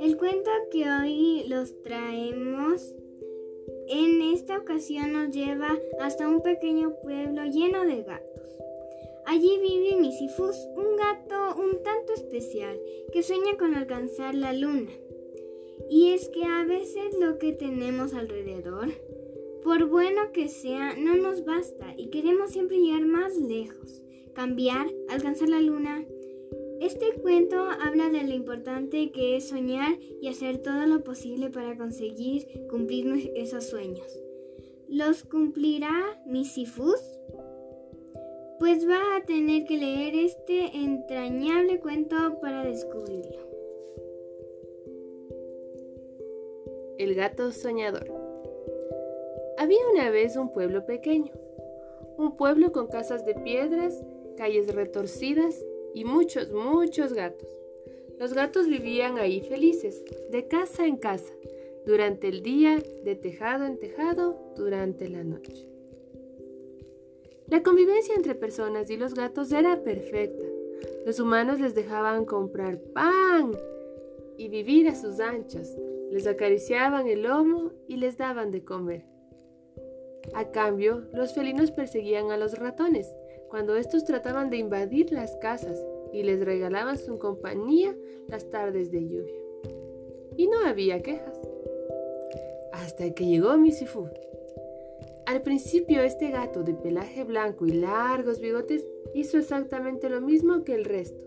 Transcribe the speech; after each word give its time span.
El 0.00 0.16
cuento 0.16 0.50
que 0.70 0.90
hoy 0.90 1.44
los 1.46 1.82
traemos 1.82 2.94
en 3.88 4.22
esta 4.22 4.56
ocasión 4.56 5.12
nos 5.12 5.30
lleva 5.30 5.76
hasta 6.00 6.26
un 6.26 6.40
pequeño 6.42 6.94
pueblo 7.02 7.44
lleno 7.44 7.84
de 7.84 8.02
gatos. 8.02 8.56
Allí 9.26 9.58
vive 9.60 10.00
Misifus, 10.00 10.56
un 10.74 10.96
gato 10.96 11.60
un 11.60 11.82
tanto 11.82 12.14
especial 12.14 12.80
que 13.12 13.22
sueña 13.22 13.58
con 13.58 13.74
alcanzar 13.74 14.34
la 14.34 14.54
luna. 14.54 14.92
Y 15.90 16.12
es 16.12 16.30
que 16.30 16.44
a 16.44 16.64
veces 16.64 17.18
lo 17.18 17.38
que 17.38 17.52
tenemos 17.52 18.14
alrededor, 18.14 18.88
por 19.62 19.86
bueno 19.90 20.32
que 20.32 20.48
sea, 20.48 20.94
no 20.96 21.14
nos 21.14 21.44
basta 21.44 21.92
y 21.98 22.08
queremos 22.08 22.52
siempre 22.52 22.78
llegar 22.78 23.04
más 23.04 23.36
lejos, 23.36 24.02
cambiar, 24.38 24.86
alcanzar 25.08 25.48
la 25.48 25.60
luna. 25.60 26.06
Este 26.80 27.12
cuento 27.20 27.56
habla 27.56 28.08
de 28.08 28.22
lo 28.22 28.34
importante 28.34 29.10
que 29.10 29.34
es 29.34 29.48
soñar 29.48 29.98
y 30.20 30.28
hacer 30.28 30.58
todo 30.58 30.86
lo 30.86 31.02
posible 31.02 31.50
para 31.50 31.76
conseguir 31.76 32.46
cumplir 32.70 33.32
esos 33.34 33.66
sueños. 33.66 34.06
¿Los 34.88 35.24
cumplirá 35.24 36.22
Misifus? 36.24 37.00
Pues 38.60 38.88
va 38.88 39.16
a 39.16 39.24
tener 39.24 39.64
que 39.64 39.76
leer 39.76 40.14
este 40.14 40.66
entrañable 40.76 41.80
cuento 41.80 42.38
para 42.40 42.62
descubrirlo. 42.62 43.40
El 46.96 47.16
gato 47.16 47.50
soñador. 47.50 48.06
Había 49.58 49.80
una 49.92 50.10
vez 50.10 50.36
un 50.36 50.52
pueblo 50.52 50.86
pequeño, 50.86 51.32
un 52.16 52.36
pueblo 52.36 52.70
con 52.70 52.86
casas 52.86 53.26
de 53.26 53.34
piedras, 53.34 54.00
calles 54.38 54.72
retorcidas 54.72 55.66
y 55.94 56.04
muchos, 56.04 56.52
muchos 56.52 57.12
gatos. 57.12 57.48
Los 58.20 58.34
gatos 58.34 58.68
vivían 58.68 59.18
ahí 59.18 59.40
felices, 59.40 60.04
de 60.30 60.46
casa 60.46 60.86
en 60.86 60.96
casa, 60.96 61.32
durante 61.84 62.28
el 62.28 62.42
día, 62.42 62.80
de 63.04 63.16
tejado 63.16 63.64
en 63.66 63.78
tejado, 63.78 64.38
durante 64.56 65.08
la 65.08 65.24
noche. 65.24 65.66
La 67.48 67.62
convivencia 67.62 68.14
entre 68.14 68.36
personas 68.36 68.90
y 68.90 68.96
los 68.96 69.14
gatos 69.14 69.50
era 69.50 69.82
perfecta. 69.82 70.44
Los 71.04 71.18
humanos 71.18 71.60
les 71.60 71.74
dejaban 71.74 72.24
comprar 72.24 72.78
pan 72.78 73.52
y 74.36 74.48
vivir 74.48 74.88
a 74.88 74.94
sus 74.94 75.18
anchas, 75.18 75.76
les 76.12 76.26
acariciaban 76.28 77.08
el 77.08 77.22
lomo 77.22 77.72
y 77.88 77.96
les 77.96 78.16
daban 78.16 78.52
de 78.52 78.64
comer. 78.64 79.04
A 80.34 80.50
cambio, 80.52 81.08
los 81.12 81.34
felinos 81.34 81.72
perseguían 81.72 82.30
a 82.30 82.36
los 82.36 82.56
ratones 82.58 83.08
cuando 83.48 83.76
estos 83.76 84.04
trataban 84.04 84.50
de 84.50 84.58
invadir 84.58 85.12
las 85.12 85.36
casas 85.36 85.84
y 86.12 86.22
les 86.22 86.44
regalaban 86.44 86.98
su 86.98 87.18
compañía 87.18 87.96
las 88.28 88.48
tardes 88.50 88.90
de 88.90 89.08
lluvia. 89.08 89.34
Y 90.36 90.46
no 90.48 90.64
había 90.66 91.02
quejas. 91.02 91.38
Hasta 92.72 93.12
que 93.14 93.26
llegó 93.26 93.56
Misifú. 93.56 94.08
Al 95.26 95.42
principio 95.42 96.02
este 96.02 96.30
gato 96.30 96.62
de 96.62 96.74
pelaje 96.74 97.24
blanco 97.24 97.66
y 97.66 97.72
largos 97.72 98.40
bigotes 98.40 98.86
hizo 99.14 99.36
exactamente 99.36 100.08
lo 100.08 100.20
mismo 100.20 100.64
que 100.64 100.74
el 100.74 100.84
resto. 100.84 101.26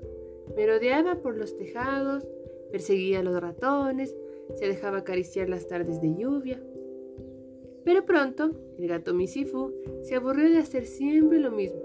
Merodeaba 0.55 1.21
por 1.21 1.37
los 1.37 1.55
tejados, 1.55 2.27
perseguía 2.71 3.19
a 3.19 3.23
los 3.23 3.39
ratones, 3.39 4.15
se 4.55 4.67
dejaba 4.67 4.99
acariciar 4.99 5.49
las 5.49 5.67
tardes 5.67 6.01
de 6.01 6.15
lluvia. 6.15 6.61
Pero 7.83 8.05
pronto, 8.05 8.51
el 8.77 8.87
gato 8.87 9.13
Misifu 9.13 9.73
se 10.01 10.15
aburrió 10.15 10.49
de 10.49 10.57
hacer 10.57 10.85
siempre 10.85 11.39
lo 11.39 11.51
mismo, 11.51 11.81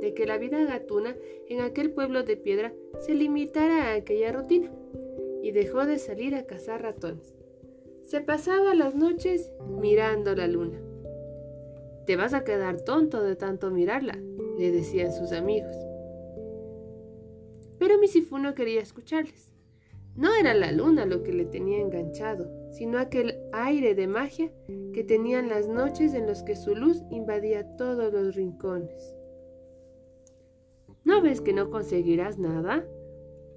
de 0.00 0.14
que 0.14 0.26
la 0.26 0.38
vida 0.38 0.64
gatuna 0.64 1.16
en 1.48 1.60
aquel 1.60 1.92
pueblo 1.92 2.22
de 2.22 2.36
piedra 2.36 2.72
se 2.98 3.14
limitara 3.14 3.84
a 3.84 3.94
aquella 3.94 4.32
rutina, 4.32 4.70
y 5.42 5.52
dejó 5.52 5.86
de 5.86 5.98
salir 5.98 6.34
a 6.34 6.46
cazar 6.46 6.82
ratones. 6.82 7.34
Se 8.02 8.20
pasaba 8.20 8.74
las 8.74 8.94
noches 8.94 9.52
mirando 9.66 10.34
la 10.34 10.46
luna. 10.46 10.80
Te 12.06 12.16
vas 12.16 12.34
a 12.34 12.44
quedar 12.44 12.80
tonto 12.80 13.22
de 13.22 13.36
tanto 13.36 13.70
mirarla, 13.70 14.18
le 14.58 14.72
decían 14.72 15.12
sus 15.12 15.32
amigos. 15.32 15.76
Pero 17.78 17.98
Misifu 17.98 18.38
no 18.38 18.54
quería 18.54 18.80
escucharles. 18.80 19.52
No 20.16 20.34
era 20.34 20.54
la 20.54 20.72
luna 20.72 21.06
lo 21.06 21.22
que 21.22 21.32
le 21.32 21.44
tenía 21.44 21.78
enganchado, 21.78 22.50
sino 22.72 22.98
aquel 22.98 23.38
aire 23.52 23.94
de 23.94 24.06
magia 24.06 24.52
que 24.92 25.04
tenían 25.04 25.48
las 25.48 25.68
noches 25.68 26.14
en 26.14 26.26
los 26.26 26.42
que 26.42 26.56
su 26.56 26.74
luz 26.74 27.02
invadía 27.10 27.76
todos 27.76 28.12
los 28.12 28.34
rincones. 28.34 29.19
¿No 31.10 31.20
ves 31.20 31.40
que 31.40 31.52
no 31.52 31.70
conseguirás 31.70 32.38
nada? 32.38 32.86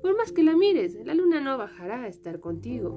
Por 0.02 0.18
más 0.18 0.32
que 0.32 0.42
la 0.42 0.58
mires, 0.58 0.98
la 1.06 1.14
luna 1.14 1.40
no 1.40 1.58
bajará 1.58 2.02
a 2.02 2.08
estar 2.08 2.40
contigo. 2.40 2.90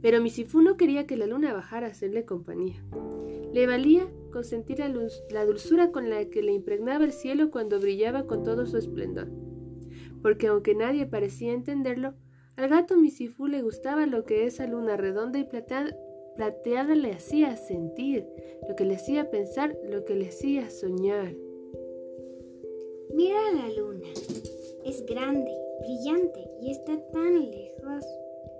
Pero 0.00 0.22
Misifú 0.22 0.62
no 0.62 0.76
quería 0.76 1.06
que 1.06 1.16
la 1.16 1.26
luna 1.26 1.52
bajara 1.52 1.88
a 1.88 1.90
hacerle 1.90 2.24
compañía. 2.24 2.82
Le 3.52 3.66
valía 3.66 4.08
consentir 4.32 4.78
la, 4.78 4.90
la 5.30 5.44
dulzura 5.44 5.92
con 5.92 6.08
la 6.08 6.24
que 6.30 6.42
le 6.42 6.52
impregnaba 6.52 7.04
el 7.04 7.12
cielo 7.12 7.50
cuando 7.50 7.78
brillaba 7.78 8.26
con 8.26 8.42
todo 8.42 8.64
su 8.64 8.78
esplendor 8.78 9.28
porque 10.26 10.48
aunque 10.48 10.74
nadie 10.74 11.06
parecía 11.06 11.52
entenderlo, 11.52 12.14
al 12.56 12.68
gato 12.68 12.96
Misifú 12.96 13.46
le 13.46 13.62
gustaba 13.62 14.06
lo 14.06 14.24
que 14.24 14.46
esa 14.46 14.66
luna 14.66 14.96
redonda 14.96 15.38
y 15.38 15.44
plateada, 15.44 16.94
le 16.96 17.12
hacía 17.12 17.56
sentir, 17.56 18.26
lo 18.68 18.74
que 18.74 18.84
le 18.84 18.96
hacía 18.96 19.30
pensar, 19.30 19.78
lo 19.88 20.04
que 20.04 20.16
le 20.16 20.28
hacía 20.30 20.68
soñar. 20.68 21.32
Mira 23.16 23.40
la 23.50 23.70
luna, 23.70 24.08
es 24.84 25.06
grande, 25.06 25.50
brillante 25.80 26.50
y 26.60 26.70
está 26.70 27.00
tan 27.12 27.50
lejos. 27.50 28.04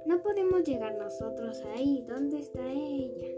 No 0.06 0.22
podemos 0.22 0.65
llegar 0.65 0.97
nosotros 0.97 1.61
ahí. 1.75 2.03
¿Dónde 2.09 2.39
está 2.39 2.72
ella? 2.72 3.28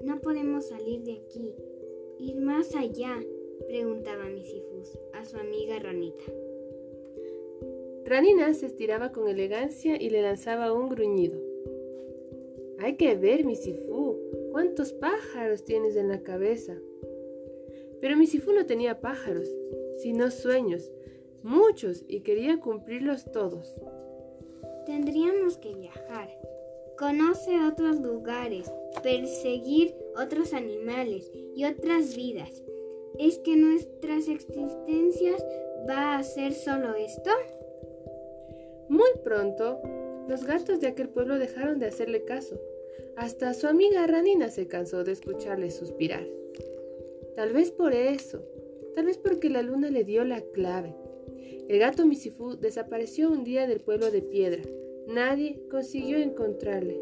No 0.00 0.20
podemos 0.20 0.68
salir 0.68 1.02
de 1.02 1.14
aquí, 1.14 1.56
ir 2.20 2.36
más 2.36 2.76
allá, 2.76 3.20
preguntaba 3.66 4.26
Misifus 4.26 4.96
a 5.12 5.24
su 5.24 5.36
amiga 5.38 5.80
Ranita. 5.80 6.22
Ranina 8.04 8.54
se 8.54 8.66
estiraba 8.66 9.10
con 9.10 9.26
elegancia 9.26 10.00
y 10.00 10.08
le 10.10 10.22
lanzaba 10.22 10.72
un 10.72 10.88
gruñido. 10.88 11.40
Hay 12.78 12.96
que 12.96 13.16
ver, 13.16 13.44
Misifú, 13.44 14.20
cuántos 14.52 14.92
pájaros 14.92 15.64
tienes 15.64 15.96
en 15.96 16.06
la 16.06 16.22
cabeza. 16.22 16.76
Pero 18.00 18.16
Misifú 18.16 18.52
no 18.52 18.66
tenía 18.66 19.00
pájaros, 19.00 19.48
sino 19.98 20.30
sueños, 20.30 20.90
muchos, 21.42 22.04
y 22.08 22.20
quería 22.20 22.58
cumplirlos 22.60 23.30
todos. 23.30 23.74
Tendríamos 24.86 25.58
que 25.58 25.74
viajar, 25.74 26.28
conocer 26.98 27.60
otros 27.62 28.00
lugares, 28.00 28.72
perseguir 29.02 29.94
otros 30.16 30.52
animales 30.54 31.30
y 31.54 31.64
otras 31.64 32.16
vidas. 32.16 32.62
¿Es 33.18 33.38
que 33.38 33.56
nuestras 33.56 34.28
existencias 34.28 35.44
va 35.88 36.16
a 36.16 36.22
ser 36.22 36.52
solo 36.52 36.94
esto? 36.94 37.30
Muy 38.88 39.10
pronto, 39.22 39.80
los 40.28 40.44
gatos 40.44 40.80
de 40.80 40.88
aquel 40.88 41.08
pueblo 41.08 41.38
dejaron 41.38 41.78
de 41.78 41.86
hacerle 41.86 42.24
caso. 42.24 42.60
Hasta 43.16 43.54
su 43.54 43.66
amiga 43.66 44.06
Ranina 44.06 44.48
se 44.48 44.66
cansó 44.66 45.04
de 45.04 45.12
escucharle 45.12 45.70
suspirar. 45.70 46.26
Tal 47.34 47.52
vez 47.52 47.70
por 47.70 47.94
eso, 47.94 48.42
tal 48.94 49.06
vez 49.06 49.18
porque 49.18 49.50
la 49.50 49.62
luna 49.62 49.90
le 49.90 50.04
dio 50.04 50.24
la 50.24 50.40
clave. 50.40 50.94
El 51.68 51.78
gato 51.78 52.06
Misifú 52.06 52.56
desapareció 52.56 53.30
un 53.30 53.44
día 53.44 53.66
del 53.66 53.80
pueblo 53.80 54.10
de 54.10 54.22
piedra. 54.22 54.62
Nadie 55.06 55.62
consiguió 55.70 56.18
encontrarle. 56.18 57.00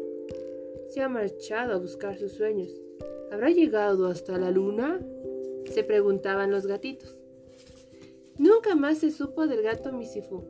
Se 0.89 1.01
ha 1.01 1.09
marchado 1.09 1.73
a 1.73 1.79
buscar 1.79 2.17
sus 2.17 2.33
sueños. 2.33 2.71
¿Habrá 3.31 3.49
llegado 3.49 4.07
hasta 4.07 4.37
la 4.37 4.51
luna? 4.51 4.99
se 5.65 5.83
preguntaban 5.83 6.51
los 6.51 6.67
gatitos. 6.67 7.21
Nunca 8.37 8.75
más 8.75 8.97
se 8.97 9.11
supo 9.11 9.47
del 9.47 9.61
gato 9.61 9.93
Misifú 9.93 10.43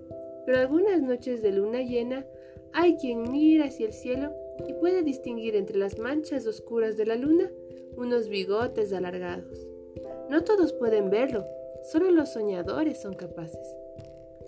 pero 0.46 0.60
algunas 0.60 1.02
noches 1.02 1.42
de 1.42 1.52
luna 1.52 1.82
llena 1.82 2.26
hay 2.74 2.96
quien 2.98 3.32
mira 3.32 3.66
hacia 3.66 3.88
el 3.88 3.94
cielo 3.94 4.34
y 4.68 4.74
puede 4.74 5.04
distinguir 5.04 5.56
entre 5.56 5.78
las 5.78 6.00
manchas 6.00 6.46
oscuras 6.48 6.98
de 6.98 7.06
la 7.06 7.16
luna 7.16 7.52
unos 7.96 8.30
bigotes 8.30 8.94
alargados. 8.94 9.68
No 10.32 10.46
todos 10.46 10.72
pueden 10.72 11.10
verlo, 11.10 11.46
solo 11.92 12.10
los 12.10 12.32
soñadores 12.32 13.02
son 13.02 13.16
capaces. 13.16 13.76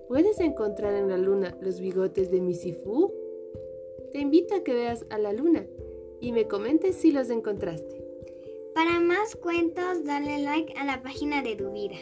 ¿Puedes 0.07 0.39
encontrar 0.39 0.93
en 0.93 1.09
la 1.09 1.17
luna 1.17 1.57
los 1.59 1.81
bigotes 1.81 2.31
de 2.31 2.39
Misifú? 2.39 3.13
Te 4.13 4.19
invito 4.19 4.55
a 4.55 4.63
que 4.63 4.73
veas 4.73 5.05
a 5.09 5.17
la 5.17 5.33
luna 5.33 5.65
y 6.21 6.31
me 6.31 6.47
comentes 6.47 6.95
si 6.95 7.11
los 7.11 7.29
encontraste. 7.29 8.01
Para 8.73 9.01
más 9.01 9.35
cuentos, 9.35 10.05
dale 10.05 10.41
like 10.41 10.73
a 10.77 10.85
la 10.85 11.03
página 11.03 11.41
de 11.41 11.57
Dubira. 11.57 11.97